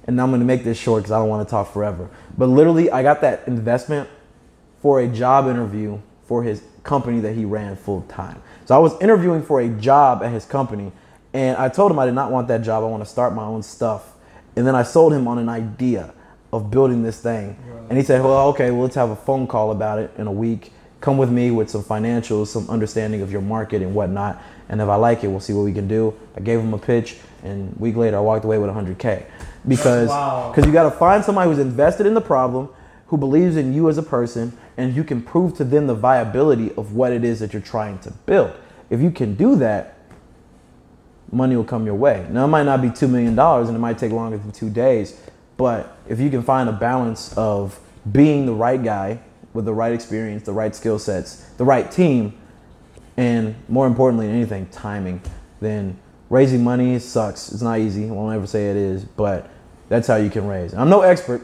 [0.08, 2.10] And I'm gonna make this short because I don't want to talk forever.
[2.38, 4.10] But literally, I got that investment
[4.82, 8.42] for a job interview for his company that he ran full time.
[8.66, 10.92] So I was interviewing for a job at his company,
[11.34, 12.84] and I told him I did not want that job.
[12.84, 14.14] I want to start my own stuff.
[14.56, 16.14] And then I sold him on an idea
[16.52, 17.58] of building this thing.
[17.90, 20.32] And he said, Well, okay, well, let's have a phone call about it in a
[20.32, 20.72] week.
[21.00, 24.42] Come with me with some financials, some understanding of your market and whatnot.
[24.68, 26.14] And if I like it, we'll see what we can do.
[26.36, 29.26] I gave him a pitch, and a week later, I walked away with 100K.
[29.68, 30.52] Because Wow.
[30.52, 32.70] because you got to find somebody who's invested in the problem,
[33.08, 36.72] who believes in you as a person, and you can prove to them the viability
[36.78, 38.52] of what it is that you're trying to build.
[38.90, 39.96] If you can do that,
[41.32, 42.26] money will come your way.
[42.30, 45.20] Now, it might not be $2 million and it might take longer than two days,
[45.58, 49.20] but if you can find a balance of being the right guy
[49.54, 52.34] with the right experience, the right skill sets, the right team,
[53.18, 55.22] and more importantly than anything, timing,
[55.60, 55.98] then
[56.30, 57.52] raising money sucks.
[57.52, 58.08] It's not easy.
[58.08, 59.50] I won't ever say it is, but
[59.90, 60.74] that's how you can raise.
[60.74, 61.42] I'm no expert,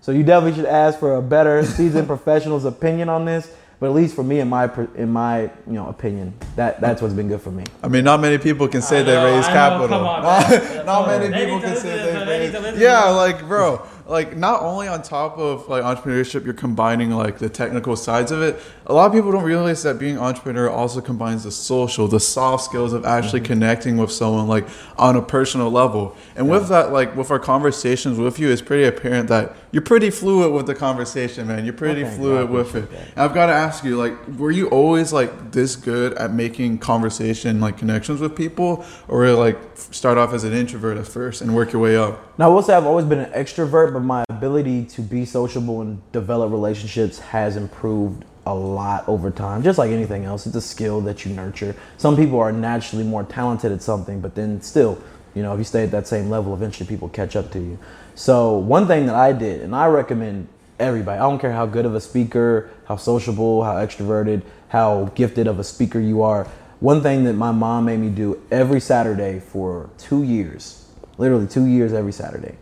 [0.00, 3.50] so you definitely should ask for a better seasoned professional's opinion on this.
[3.78, 7.12] But at least for me, in my in my you know opinion, that that's what's
[7.12, 7.64] been good for me.
[7.82, 9.98] I mean, not many people can say I they know, raise capital.
[10.06, 12.80] on, not not many They people can say they this, they raise.
[12.80, 17.50] Yeah, like bro, like not only on top of like entrepreneurship, you're combining like the
[17.50, 18.58] technical sides of it.
[18.88, 22.62] A lot of people don't realize that being entrepreneur also combines the social, the soft
[22.64, 23.46] skills of actually Mm-hmm.
[23.52, 24.64] connecting with someone like
[24.96, 26.16] on a personal level.
[26.36, 30.10] And with that, like with our conversations with you, it's pretty apparent that you're pretty
[30.10, 31.64] fluid with the conversation, man.
[31.64, 32.88] You're pretty thank fluid with it.
[32.90, 36.78] And I've got to ask you, like, were you always like this good at making
[36.78, 41.56] conversation, like connections with people, or like start off as an introvert at first and
[41.56, 42.38] work your way up?
[42.38, 45.80] Now, I will say I've always been an extrovert, but my ability to be sociable
[45.82, 49.62] and develop relationships has improved a lot over time.
[49.62, 51.74] Just like anything else, it's a skill that you nurture.
[51.98, 55.02] Some people are naturally more talented at something, but then still,
[55.34, 57.78] you know, if you stay at that same level, eventually people catch up to you.
[58.14, 61.84] So, one thing that I did, and I recommend everybody, I don't care how good
[61.84, 66.44] of a speaker, how sociable, how extroverted, how gifted of a speaker you are.
[66.80, 71.66] One thing that my mom made me do every Saturday for two years, literally two
[71.66, 72.56] years every Saturday,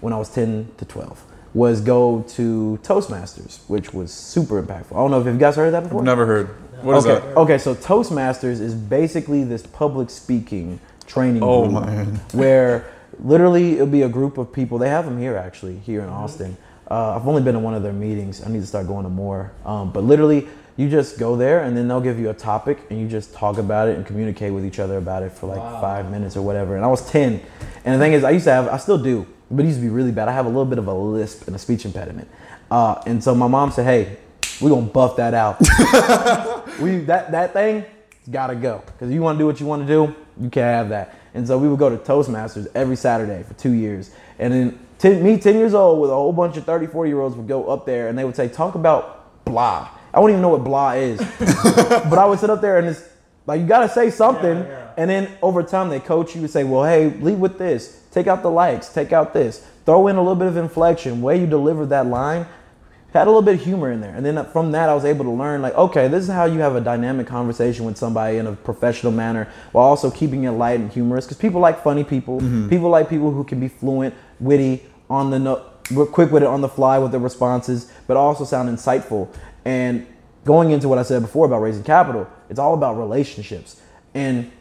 [0.00, 1.24] when I was 10 to 12,
[1.54, 4.92] was go to Toastmasters, which was super impactful.
[4.92, 6.02] I don't know if you guys heard that before.
[6.02, 6.48] Never heard.
[6.82, 7.36] What is okay, that?
[7.36, 7.58] okay.
[7.58, 12.06] So Toastmasters is basically this public speaking training Oh, group man.
[12.32, 14.78] where literally it'll be a group of people.
[14.78, 16.56] They have them here actually, here in Austin.
[16.90, 18.42] Uh, I've only been to one of their meetings.
[18.44, 19.52] I need to start going to more.
[19.64, 22.98] Um, but literally, you just go there and then they'll give you a topic and
[22.98, 25.80] you just talk about it and communicate with each other about it for like Wow.
[25.80, 26.76] five minutes or whatever.
[26.76, 27.40] And I was 10.
[27.84, 29.82] And the thing is, I used to have, I still do, but it used to
[29.82, 30.28] be really bad.
[30.28, 32.28] I have a little bit of a lisp and a speech impediment.
[32.70, 34.16] Uh, and so my mom said, hey,
[34.60, 35.58] we're going to buff that out.
[36.80, 37.84] we that that thing
[38.30, 40.88] gotta go because you want to do what you want to do you can't have
[40.90, 44.78] that and so we would go to toastmasters every saturday for two years and then
[44.98, 47.48] 10, me 10 years old with a whole bunch of 30 40 year olds would
[47.48, 50.62] go up there and they would say talk about blah i don't even know what
[50.62, 53.02] blah is but i would sit up there and it's
[53.46, 54.90] like you gotta say something Yeah, yeah.
[54.96, 58.26] and then over time they coach you and say well hey lead with this take
[58.26, 61.46] out the likes take out this throw in a little bit of inflection way you
[61.46, 62.46] deliver that line
[63.12, 64.14] had a little bit of humor in there.
[64.14, 66.44] And then uh, from that, I was able to learn, like, okay, this is how
[66.44, 70.52] you have a dynamic conversation with somebody in a professional manner while also keeping it
[70.52, 71.26] light and humorous.
[71.26, 72.40] Because people like funny people.
[72.40, 72.68] Mm-hmm.
[72.68, 75.56] People like people who can be fluent, witty, on the no,
[76.12, 79.28] quick with it on the fly with their responses, but also sound insightful.
[79.64, 80.06] And
[80.44, 83.80] going into what I said before about raising capital, it's all about relationships.
[84.14, 84.52] And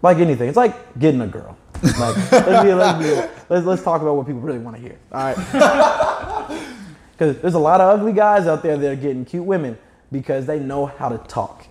[0.00, 1.56] like anything, it's like getting a girl.
[1.82, 3.14] Like let's be, let's, be,
[3.48, 4.98] let's let's talk about what people really want to hear.
[5.12, 6.70] All right.
[7.16, 9.78] Because there's a lot of ugly guys out there that are getting cute women
[10.10, 11.66] because they know how to talk.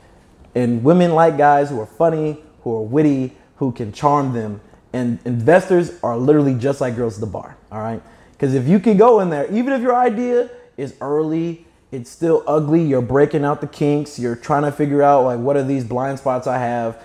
[0.55, 4.61] And women like guys who are funny, who are witty, who can charm them.
[4.93, 8.01] And investors are literally just like girls at the bar, all right?
[8.31, 12.43] Because if you can go in there, even if your idea is early, it's still
[12.47, 15.83] ugly, you're breaking out the kinks, you're trying to figure out like what are these
[15.83, 17.03] blind spots I have.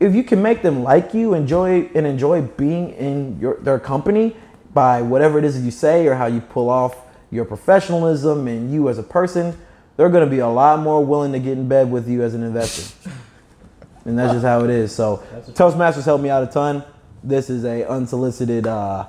[0.00, 4.34] If you can make them like you, enjoy and enjoy being in your their company
[4.72, 6.96] by whatever it is that you say or how you pull off
[7.30, 9.56] your professionalism and you as a person,
[9.96, 12.34] they're going to be a lot more willing to get in bed with you as
[12.34, 13.10] an investor.
[14.04, 14.94] and that's just how it is.
[14.94, 16.82] So Toastmasters helped me out a ton.
[17.22, 19.06] This is a unsolicited uh,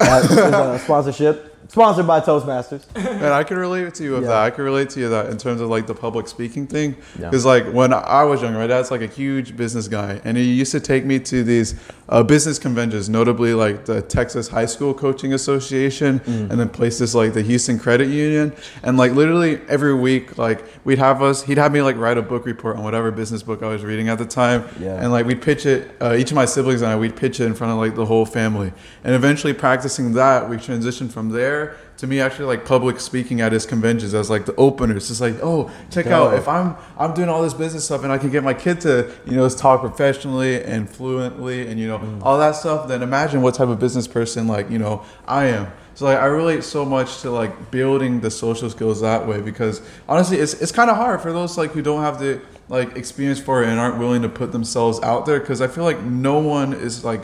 [0.00, 1.49] uh, this is a sponsorship.
[1.70, 2.82] Sponsored by Toastmasters.
[2.96, 4.28] And I can relate to you with Yeah.
[4.30, 4.38] that.
[4.38, 6.96] I can relate to you that in terms of like the public speaking thing.
[7.18, 7.30] Yeah.
[7.30, 10.72] Like when I was younger, my dad's like a huge business guy, and he used
[10.72, 11.74] to take me to these
[12.08, 16.50] uh, business conventions, notably like the Texas High School Coaching Association, Mm.
[16.50, 18.52] and then places like the Houston Credit Union.
[18.82, 22.22] And like literally every week, like we'd have us, he'd have me like write a
[22.22, 25.00] book report on whatever business book I was reading at the time, Yeah.
[25.00, 25.90] and like we'd pitch it.
[26.00, 28.06] Uh, each of my siblings and I, we'd pitch it in front of like the
[28.06, 28.72] whole family,
[29.04, 31.59] and eventually practicing that, we transitioned from there
[31.98, 35.10] to me actually like public speaking at his conventions as like the openers.
[35.10, 38.18] It's like, oh, check out if I'm I'm doing all this business stuff and I
[38.18, 42.22] can get my kid to you know talk professionally and fluently and you know mm.
[42.22, 42.88] all that stuff.
[42.88, 45.70] Then imagine what type of business person like you know I am.
[45.94, 49.82] So like I relate so much to like building the social skills that way because
[50.08, 53.40] honestly it's it's kind of hard for those like who don't have the like experience
[53.40, 56.38] for it and aren't willing to put themselves out there because I feel like no
[56.38, 57.20] one is like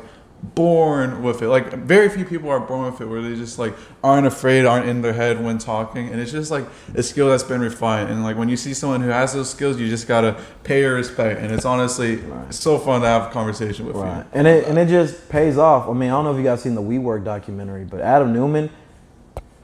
[0.54, 1.48] born with it.
[1.48, 4.88] Like very few people are born with it where they just like aren't afraid, aren't
[4.88, 6.08] in their head when talking.
[6.08, 8.10] And it's just like a skill that's been refined.
[8.10, 10.94] And like when you see someone who has those skills, you just gotta pay your
[10.94, 11.40] respect.
[11.40, 14.18] And it's honestly it's so fun to have a conversation with Right.
[14.18, 14.24] you.
[14.32, 15.88] And it and it just pays off.
[15.88, 18.70] I mean, I don't know if you guys seen the WeWork documentary, but Adam Neumann,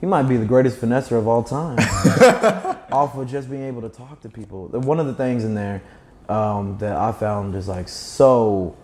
[0.01, 1.79] he might be the greatest finesser of all time.
[2.92, 4.68] off of just being able to talk to people.
[4.68, 5.83] One of the things in there
[6.29, 8.77] um, that I found is like so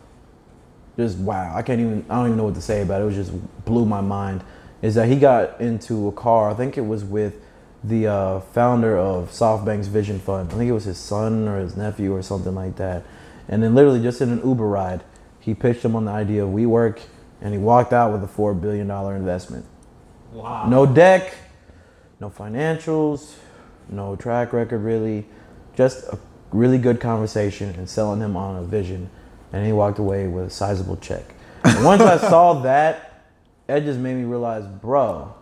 [0.99, 1.55] just wow.
[1.55, 3.05] I can't even I don't even know what to say about it.
[3.05, 4.43] It was just blew my mind.
[4.83, 7.41] Is that he got into a car, I think it was with
[7.85, 10.53] the uh, founder of SoftBank's Vision Fund.
[10.53, 13.05] I think it was his son or his nephew or something like that.
[13.49, 15.03] And then literally just in an Uber ride,
[15.41, 17.01] he pitched him on the idea of WeWork
[17.41, 19.65] and he walked out with a four billion dollar investment.
[20.33, 20.69] Wow.
[20.69, 21.35] No deck,
[22.21, 23.37] no financials,
[23.89, 25.27] no track record really,
[25.77, 26.19] just a
[26.51, 29.09] really good conversation and selling him on a vision.
[29.53, 31.25] And he walked away with a sizable check.
[31.65, 33.25] And once I saw that,
[33.69, 35.35] it just made me realize, bro,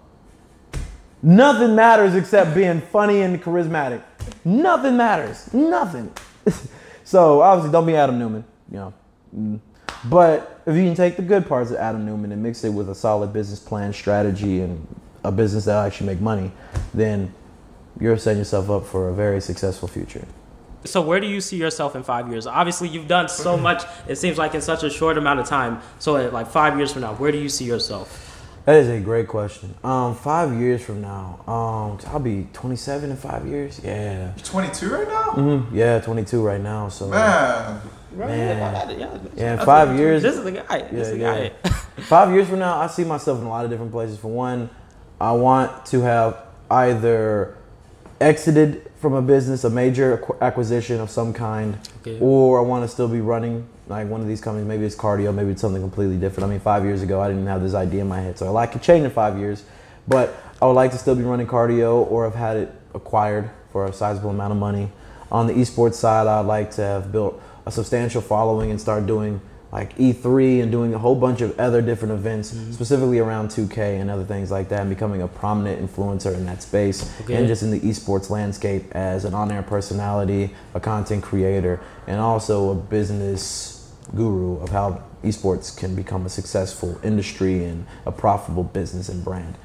[1.23, 4.03] nothing matters except being funny and charismatic.
[4.45, 5.53] Nothing matters.
[5.53, 6.13] Nothing.
[7.05, 8.95] so obviously, don't be Adam Neumann, you know.
[9.37, 9.61] Mm.
[10.05, 12.89] But if you can take the good parts of Adam Neumann and mix it with
[12.91, 14.87] a solid business plan, strategy, and
[15.25, 16.53] a business that'll actually make money,
[16.95, 17.33] then
[18.01, 20.25] you're setting yourself up for a very successful future.
[20.87, 22.47] So where do you see yourself in five years?
[22.47, 23.83] Obviously, you've done so much.
[24.09, 25.81] It seems like in such a short amount of time.
[25.99, 28.23] So, like five years from now, where do you see yourself?
[28.65, 29.75] That is a great question.
[29.85, 33.81] Um, five years from now, um, I'll be 27 in five years.
[33.85, 35.23] Yeah, You're 22 right now?
[35.35, 35.77] Mm-hmm.
[35.77, 36.89] yeah, 22 right now.
[36.89, 37.81] So Man.
[38.17, 38.99] Man.
[38.99, 40.83] yeah, Yeah, in five that's- years- This is the guy.
[40.91, 41.71] This is the Yeah, guy.
[42.09, 44.19] five years from now, I see myself in a lot of different places.
[44.19, 44.69] For one,
[45.21, 46.37] I want to have
[46.69, 47.57] either
[48.21, 52.19] exited from a business, a major acquisition of some kind, Okay.
[52.21, 54.67] or I want to still be running like one of these companies.
[54.67, 56.49] Maybe it's cardio, maybe it's something completely different.
[56.49, 58.51] I mean, five years ago, I didn't have this idea in my head, so I
[58.51, 59.65] like could change in five years.
[60.09, 63.85] But I would like to still be running cardio, or have had it acquired for
[63.85, 64.91] a sizable amount of money.
[65.31, 69.41] On the esports side, I'd like to have built a substantial following and start doing
[69.73, 74.11] like E3 and doing a whole bunch of other different events, specifically around 2K and
[74.11, 77.35] other things like that, and becoming a prominent influencer in that space Okay.
[77.35, 82.71] and just in the esports landscape as an on-air personality, a content creator, and also
[82.71, 89.09] a business guru of how esports can become a successful industry and a profitable business
[89.09, 89.57] and brand.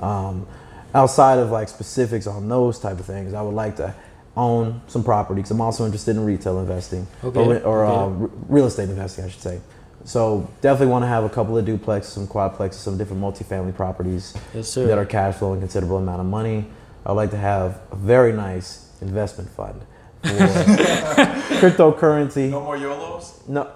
[0.00, 0.46] Um,
[0.94, 3.94] outside of like specifics on those type of things, I would like to
[4.36, 8.22] own some property because I'm also interested in retail investing Okay, or, or uh, okay.
[8.22, 9.60] r- real estate investing, I should say.
[10.04, 14.34] So definitely want to have a couple of duplexes, some quadplexes, some different multifamily properties
[14.54, 14.86] Yes, sir.
[14.86, 16.66] that are cash flowing a considerable amount of money.
[17.04, 19.80] I'd like to have a very nice investment fund
[20.22, 20.28] for
[21.60, 22.50] cryptocurrency.
[22.50, 23.42] No more YOLOs?
[23.48, 23.68] No,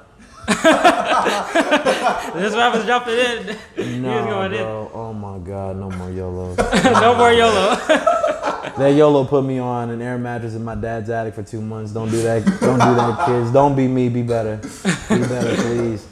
[2.34, 3.56] This was jumping in.
[3.76, 4.60] he was no, going in.
[4.60, 6.54] Oh my God, no more YOLO.
[6.84, 7.76] no more YOLO.
[8.76, 11.92] that YOLO put me on an air mattress in my dad's attic for two months.
[11.92, 12.44] Don't do that.
[12.60, 13.52] Don't do that, kids.
[13.52, 14.08] Don't be me.
[14.08, 14.56] Be better.
[15.08, 16.06] Be better, please.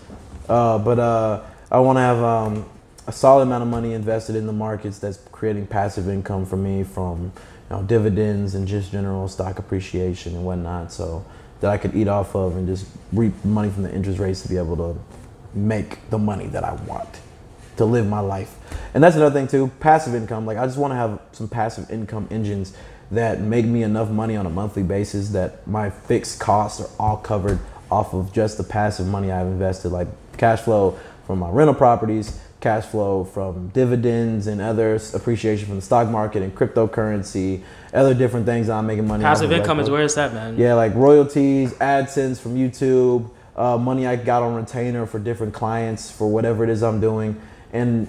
[0.48, 2.64] Uh, but uh, I want to have um,
[3.06, 6.84] a solid amount of money invested in the markets that's creating passive income for me
[6.84, 7.32] from
[7.70, 10.92] you know, dividends and just general stock appreciation and whatnot.
[10.92, 11.24] So
[11.62, 14.48] that I could eat off of and just reap money from the interest rates to
[14.48, 14.98] be able to
[15.54, 17.08] make the money that I want
[17.76, 18.56] to live my life.
[18.94, 20.44] And that's another thing too, passive income.
[20.44, 22.76] Like I just want to have some passive income engines
[23.12, 27.16] that make me enough money on a monthly basis that my fixed costs are all
[27.16, 27.60] covered
[27.90, 30.08] off of just the passive money I've invested, like
[30.38, 35.76] cash flow from my rental properties, cash flow from dividends and other s- appreciation from
[35.76, 37.60] the stock market and cryptocurrency,
[37.92, 39.22] other different things I'm making money.
[39.22, 40.56] Passive income like, is where it's at, man.
[40.56, 46.10] yeah, like royalties, AdSense from YouTube, uh, money I got on retainer for different clients
[46.10, 47.38] for whatever it is I'm doing,
[47.72, 48.06] and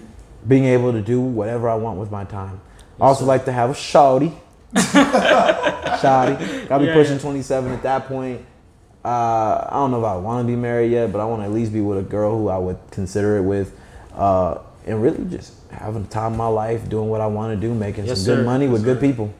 [0.47, 2.61] being able to do whatever I want with my time.
[3.01, 4.33] I also like to have a shawty.
[4.73, 6.69] shawty.
[6.71, 7.21] I'll be Yeah, pushing yeah.
[7.21, 8.41] 27 at that point.
[9.03, 11.45] Uh, I don't know if I want to be married yet, but I want to
[11.45, 13.77] at least be with a girl who I would consider it with.
[14.15, 17.67] Uh, and really just having the time of my life, doing what I want to
[17.67, 18.43] do, making Yes, some good sir.
[18.43, 19.33] money with good people.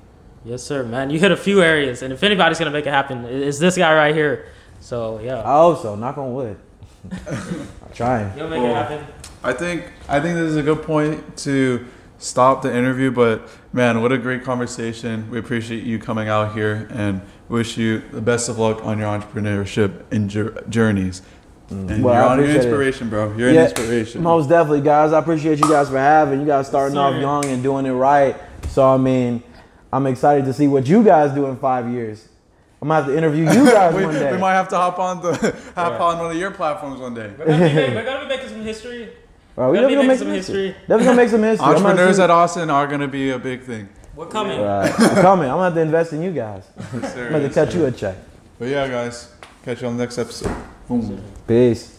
[0.45, 1.09] Yes, sir, man.
[1.09, 3.93] You hit a few areas, and if anybody's gonna make it happen, it's this guy
[3.93, 4.45] right here.
[4.79, 5.95] So yeah, I hope so.
[5.95, 6.57] Knock on wood.
[7.11, 8.37] I'm trying.
[8.37, 9.05] you'll make Well, it happen.
[9.43, 11.85] I think I think this is a good point to
[12.17, 13.11] stop the interview.
[13.11, 15.29] But man, what a great conversation!
[15.29, 19.07] We appreciate you coming out here and wish you the best of luck on your
[19.07, 20.29] entrepreneurship and
[20.71, 21.21] journeys.
[21.69, 22.01] And Mm.
[22.01, 22.65] Well, you're on your appreciate it.
[22.67, 23.33] inspiration, bro.
[23.37, 24.21] You're Yeah, an inspiration.
[24.21, 25.13] Most definitely, guys.
[25.13, 26.39] I appreciate you guys for having.
[26.41, 28.35] You guys starting off young and doing it right.
[28.69, 29.41] So I mean,
[29.91, 32.27] I'm excited to see what you guys do in five years.
[32.81, 34.31] I'm gonna have to interview you guys we, one day.
[34.31, 35.33] we might have to hop on the
[35.75, 37.31] hop on one of your platforms one day.
[37.39, 39.09] We're gonna, be, make- we're gonna be making some history.
[39.55, 40.67] Bro, we Gotta definitely be gonna make making some some history.
[40.67, 40.81] history.
[40.81, 41.65] Definitely gonna make some history.
[41.67, 43.87] I'm Entrepreneurs at Austin are gonna be a big thing.
[44.15, 44.59] We're coming.
[44.59, 44.91] Right.
[44.99, 45.45] I'm coming.
[45.49, 46.63] I'm gonna have to invest in you guys.
[46.93, 48.17] I'm gonna have to cut you a check.
[48.59, 49.31] But yeah, guys,
[49.63, 50.53] catch you on the next episode.
[50.87, 51.21] Boom.
[51.47, 51.92] Peace.